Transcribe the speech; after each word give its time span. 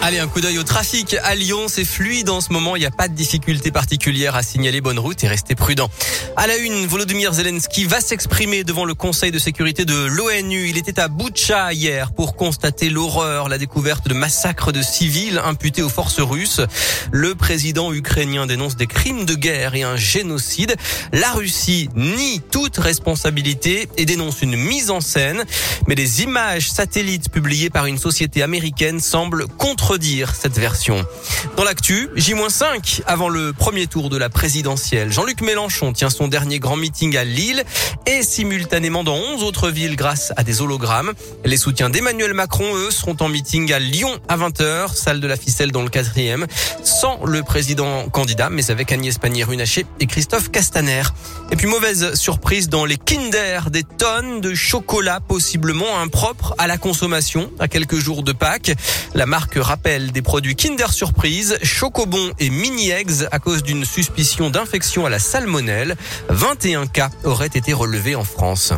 Allez, 0.00 0.20
un 0.20 0.28
coup 0.28 0.40
d'œil 0.40 0.58
au 0.58 0.62
trafic 0.62 1.16
à 1.24 1.34
Lyon. 1.34 1.66
C'est 1.66 1.84
fluide 1.84 2.30
en 2.30 2.40
ce 2.40 2.52
moment. 2.52 2.76
Il 2.76 2.78
n'y 2.78 2.86
a 2.86 2.90
pas 2.90 3.08
de 3.08 3.14
difficulté 3.14 3.72
particulière 3.72 4.36
à 4.36 4.44
signaler. 4.44 4.80
Bonne 4.80 4.98
route 5.00 5.24
et 5.24 5.28
restez 5.28 5.56
prudent. 5.56 5.90
À 6.36 6.46
la 6.46 6.56
une, 6.56 6.86
Volodymyr 6.86 7.34
Zelensky 7.34 7.84
va 7.84 8.00
s'exprimer 8.00 8.62
devant 8.62 8.84
le 8.84 8.94
Conseil 8.94 9.32
de 9.32 9.40
sécurité 9.40 9.84
de 9.84 10.06
l'ONU. 10.06 10.68
Il 10.68 10.78
était 10.78 11.00
à 11.00 11.08
Boutcha 11.08 11.72
hier 11.72 12.12
pour 12.12 12.36
constater 12.36 12.90
l'horreur, 12.90 13.48
la 13.48 13.58
découverte 13.58 14.06
de 14.06 14.14
massacres 14.14 14.70
de 14.70 14.82
civils 14.82 15.42
imputés 15.44 15.82
aux 15.82 15.88
forces 15.88 16.20
russes. 16.20 16.60
Le 17.10 17.34
président 17.34 17.92
ukrainien 17.92 18.46
dénonce 18.46 18.76
des 18.76 18.86
crimes 18.86 19.24
de 19.24 19.34
guerre 19.34 19.74
et 19.74 19.82
un 19.82 19.96
génocide. 19.96 20.76
La 21.12 21.32
Russie 21.32 21.88
nie 21.96 22.40
toute 22.52 22.76
responsabilité 22.76 23.88
et 23.96 24.04
dénonce 24.04 24.42
une 24.42 24.56
mise 24.56 24.90
en 24.90 25.00
scène. 25.00 25.42
Mais 25.88 25.96
les 25.96 26.22
images 26.22 26.70
satellites 26.70 27.30
publiées 27.30 27.70
par 27.70 27.86
une 27.86 27.98
société 27.98 28.44
américaine 28.44 29.00
semblent 29.00 29.48
contre 29.58 29.87
dire 29.96 30.34
cette 30.34 30.58
version. 30.58 31.06
Dans 31.56 31.64
l'actu, 31.64 32.10
J-5 32.14 33.02
avant 33.06 33.28
le 33.28 33.54
premier 33.54 33.86
tour 33.86 34.10
de 34.10 34.18
la 34.18 34.28
présidentielle. 34.28 35.10
Jean-Luc 35.10 35.40
Mélenchon 35.40 35.92
tient 35.94 36.10
son 36.10 36.28
dernier 36.28 36.58
grand 36.58 36.76
meeting 36.76 37.16
à 37.16 37.24
Lille 37.24 37.64
et 38.04 38.22
simultanément 38.22 39.04
dans 39.04 39.16
11 39.16 39.42
autres 39.42 39.70
villes 39.70 39.96
grâce 39.96 40.32
à 40.36 40.44
des 40.44 40.60
hologrammes. 40.60 41.12
Les 41.44 41.56
soutiens 41.56 41.88
d'Emmanuel 41.88 42.34
Macron, 42.34 42.74
eux, 42.74 42.90
seront 42.90 43.16
en 43.20 43.28
meeting 43.28 43.72
à 43.72 43.78
Lyon 43.78 44.10
à 44.28 44.36
20h, 44.36 44.94
salle 44.94 45.20
de 45.20 45.26
la 45.26 45.36
ficelle 45.36 45.72
dans 45.72 45.82
le 45.82 45.88
quatrième, 45.88 46.46
sans 46.84 47.24
le 47.24 47.42
président 47.42 48.08
candidat, 48.10 48.50
mais 48.50 48.70
avec 48.70 48.92
Agnès 48.92 49.16
Pannier-Runacher 49.16 49.86
et 50.00 50.06
Christophe 50.06 50.50
Castaner. 50.50 51.02
Et 51.50 51.56
puis 51.56 51.66
mauvaise 51.66 52.14
surprise 52.14 52.68
dans 52.68 52.84
les 52.84 52.98
Kinder, 52.98 53.70
des 53.70 53.84
tonnes 53.84 54.40
de 54.40 54.54
chocolat 54.54 55.20
possiblement 55.20 55.98
impropres 55.98 56.54
à 56.58 56.66
la 56.66 56.76
consommation 56.76 57.50
à 57.58 57.68
quelques 57.68 57.96
jours 57.96 58.22
de 58.22 58.32
Pâques. 58.32 58.72
La 59.14 59.24
marque 59.24 59.56
rappelle 59.56 59.77
des 59.84 60.22
produits 60.22 60.54
Kinder 60.54 60.90
Surprise, 60.92 61.58
Chocobon 61.62 62.32
et 62.38 62.50
Mini 62.50 62.90
Eggs 62.90 63.26
à 63.30 63.38
cause 63.38 63.62
d'une 63.62 63.84
suspicion 63.84 64.50
d'infection 64.50 65.06
à 65.06 65.10
la 65.10 65.18
salmonelle. 65.18 65.96
21 66.28 66.86
cas 66.86 67.10
auraient 67.24 67.46
été 67.46 67.72
relevés 67.72 68.14
en 68.14 68.24
France. 68.24 68.72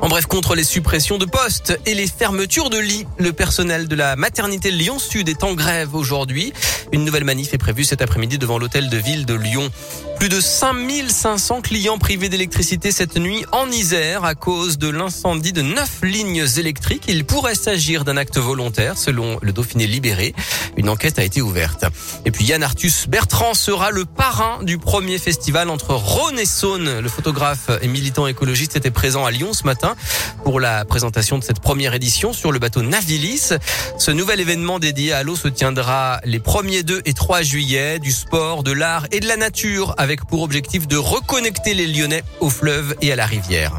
En 0.00 0.08
bref, 0.08 0.26
contre 0.26 0.54
les 0.54 0.64
suppressions 0.64 1.18
de 1.18 1.26
postes 1.26 1.78
et 1.86 1.94
les 1.94 2.06
fermetures 2.06 2.70
de 2.70 2.78
lits, 2.78 3.06
le 3.18 3.32
personnel 3.32 3.88
de 3.88 3.94
la 3.94 4.16
maternité 4.16 4.70
Lyon 4.70 4.98
Sud 4.98 5.28
est 5.28 5.44
en 5.44 5.54
grève 5.54 5.94
aujourd'hui. 5.94 6.52
Une 6.92 7.04
nouvelle 7.04 7.24
manif 7.24 7.54
est 7.54 7.58
prévue 7.58 7.84
cet 7.84 8.02
après-midi 8.02 8.38
devant 8.38 8.58
l'hôtel 8.58 8.90
de 8.90 8.96
ville 8.96 9.26
de 9.26 9.34
Lyon. 9.34 9.70
Plus 10.18 10.28
de 10.30 10.40
5500 10.40 11.60
clients 11.60 11.98
privés 11.98 12.30
d'électricité 12.30 12.90
cette 12.90 13.16
nuit 13.16 13.44
en 13.52 13.70
Isère 13.70 14.24
à 14.24 14.34
cause 14.34 14.78
de 14.78 14.88
l'incendie 14.88 15.52
de 15.52 15.60
neuf 15.60 15.98
lignes 16.02 16.46
électriques. 16.56 17.04
Il 17.08 17.24
pourrait 17.26 17.54
s'agir 17.54 18.04
d'un 18.04 18.16
acte 18.16 18.38
volontaire 18.38 18.96
selon 18.96 19.38
le 19.42 19.52
Dauphiné 19.52 19.86
libéré. 19.86 20.34
Une 20.78 20.88
enquête 20.88 21.18
a 21.18 21.24
été 21.24 21.42
ouverte. 21.42 21.84
Et 22.24 22.30
puis 22.30 22.44
Yann 22.44 22.62
Arthus 22.62 23.08
Bertrand 23.08 23.54
sera 23.54 23.90
le 23.90 24.06
parrain 24.06 24.62
du 24.62 24.78
premier 24.78 25.18
festival 25.18 25.68
entre 25.68 25.94
Rhône 25.94 26.38
et 26.38 26.46
Saône. 26.46 27.00
Le 27.00 27.08
photographe 27.08 27.70
et 27.82 27.88
militant 27.88 28.26
écologiste 28.26 28.74
était 28.76 28.90
présent 28.90 29.24
à 29.24 29.30
Lyon 29.30 29.52
ce 29.52 29.64
matin 29.64 29.96
pour 30.44 30.60
la 30.60 30.84
présentation 30.84 31.38
de 31.38 31.44
cette 31.44 31.60
première 31.60 31.94
édition 31.94 32.32
sur 32.32 32.52
le 32.52 32.58
bateau 32.58 32.82
Navilis. 32.82 33.52
Ce 33.98 34.10
nouvel 34.10 34.40
événement 34.40 34.78
dédié 34.78 35.12
à 35.12 35.22
l'eau 35.22 35.36
se 35.36 35.48
tiendra 35.48 36.20
les 36.24 36.38
1er, 36.38 36.82
2 36.82 37.02
et 37.04 37.12
3 37.12 37.42
juillet. 37.42 37.98
Du 37.98 38.12
sport, 38.12 38.62
de 38.62 38.72
l'art 38.72 39.06
et 39.12 39.20
de 39.20 39.28
la 39.28 39.36
nature 39.36 39.94
avec 40.06 40.24
pour 40.24 40.42
objectif 40.42 40.86
de 40.86 40.96
reconnecter 40.96 41.74
les 41.74 41.88
Lyonnais 41.88 42.22
au 42.38 42.48
fleuve 42.48 42.94
et 43.02 43.10
à 43.10 43.16
la 43.16 43.26
rivière. 43.26 43.72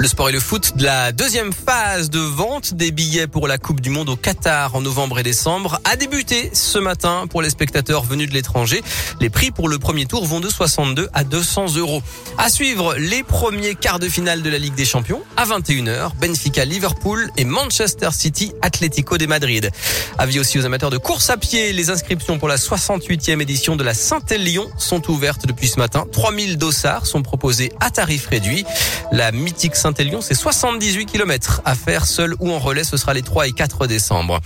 Le 0.00 0.08
sport 0.08 0.30
et 0.30 0.32
le 0.32 0.40
foot 0.40 0.72
la 0.78 1.12
deuxième 1.12 1.52
phase 1.52 2.08
de 2.08 2.20
vente 2.20 2.72
des 2.72 2.90
billets 2.90 3.26
pour 3.26 3.46
la 3.46 3.58
Coupe 3.58 3.82
du 3.82 3.90
Monde 3.90 4.08
au 4.08 4.16
Qatar 4.16 4.74
en 4.74 4.80
novembre 4.80 5.18
et 5.18 5.22
décembre 5.22 5.78
a 5.84 5.94
débuté 5.96 6.48
ce 6.54 6.78
matin 6.78 7.26
pour 7.28 7.42
les 7.42 7.50
spectateurs 7.50 8.02
venus 8.04 8.26
de 8.26 8.32
l'étranger. 8.32 8.82
Les 9.20 9.28
prix 9.28 9.50
pour 9.50 9.68
le 9.68 9.78
premier 9.78 10.06
tour 10.06 10.24
vont 10.24 10.40
de 10.40 10.48
62 10.48 11.10
à 11.12 11.22
200 11.22 11.76
euros. 11.76 12.02
À 12.38 12.48
suivre 12.48 12.94
les 12.96 13.22
premiers 13.22 13.74
quarts 13.74 13.98
de 13.98 14.08
finale 14.08 14.40
de 14.40 14.48
la 14.48 14.56
Ligue 14.56 14.74
des 14.74 14.86
Champions 14.86 15.20
à 15.36 15.44
21h. 15.44 16.12
Benfica, 16.18 16.64
Liverpool 16.64 17.30
et 17.36 17.44
Manchester 17.44 18.08
City, 18.12 18.54
Atlético 18.62 19.18
de 19.18 19.26
Madrid. 19.26 19.70
Avis 20.16 20.40
aussi 20.40 20.58
aux 20.58 20.64
amateurs 20.64 20.88
de 20.88 20.96
course 20.96 21.28
à 21.28 21.36
pied. 21.36 21.74
Les 21.74 21.90
inscriptions 21.90 22.38
pour 22.38 22.48
la 22.48 22.56
68e 22.56 23.42
édition 23.42 23.76
de 23.76 23.84
la 23.84 23.92
Saint-Élion 23.92 24.66
sont 24.78 25.10
ouvertes 25.10 25.44
depuis 25.46 25.68
ce 25.68 25.78
matin. 25.78 26.06
3000 26.10 26.56
dossards 26.56 27.04
sont 27.04 27.20
proposés 27.20 27.70
à 27.80 27.90
tarif 27.90 28.28
réduit. 28.28 28.64
La 29.12 29.30
mythique 29.30 29.76
Saint 29.76 29.89
C'est 30.20 30.34
78 30.34 31.06
km 31.06 31.62
à 31.64 31.74
faire 31.74 32.06
seul 32.06 32.34
ou 32.40 32.50
en 32.50 32.58
relais. 32.58 32.84
Ce 32.84 32.96
sera 32.96 33.14
les 33.14 33.22
3 33.22 33.48
et 33.48 33.52
4 33.52 33.86
décembre. 33.86 34.40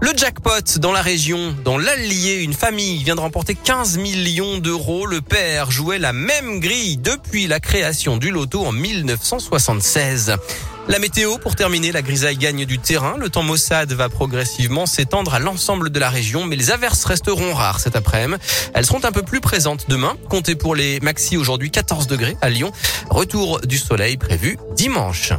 Le 0.00 0.10
jackpot 0.16 0.78
dans 0.78 0.92
la 0.92 1.02
région, 1.02 1.54
dans 1.64 1.78
l'Allier, 1.78 2.42
une 2.42 2.52
famille 2.52 3.02
vient 3.02 3.14
de 3.14 3.20
remporter 3.20 3.54
15 3.54 3.98
millions 3.98 4.58
d'euros. 4.58 5.06
Le 5.06 5.20
père 5.20 5.70
jouait 5.70 5.98
la 5.98 6.12
même 6.12 6.60
grille 6.60 6.96
depuis 6.96 7.46
la 7.46 7.60
création 7.60 8.16
du 8.16 8.30
loto 8.30 8.64
en 8.64 8.72
1976. 8.72 10.36
La 10.86 10.98
météo, 10.98 11.38
pour 11.38 11.56
terminer, 11.56 11.92
la 11.92 12.02
grisaille 12.02 12.36
gagne 12.36 12.66
du 12.66 12.78
terrain. 12.78 13.16
Le 13.18 13.30
temps 13.30 13.42
maussade 13.42 13.92
va 13.92 14.10
progressivement 14.10 14.84
s'étendre 14.84 15.32
à 15.32 15.38
l'ensemble 15.38 15.88
de 15.88 15.98
la 15.98 16.10
région, 16.10 16.44
mais 16.44 16.56
les 16.56 16.70
averses 16.70 17.04
resteront 17.04 17.54
rares 17.54 17.80
cet 17.80 17.96
après-midi. 17.96 18.40
Elles 18.74 18.84
seront 18.84 19.04
un 19.04 19.12
peu 19.12 19.22
plus 19.22 19.40
présentes 19.40 19.86
demain. 19.88 20.16
Comptez 20.28 20.56
pour 20.56 20.74
les 20.74 21.00
maxi 21.00 21.36
aujourd'hui 21.36 21.70
14 21.70 22.06
degrés 22.06 22.36
à 22.42 22.50
Lyon. 22.50 22.70
Retour 23.08 23.60
du 23.62 23.78
soleil 23.78 24.18
prévu 24.18 24.58
dimanche. 24.76 25.32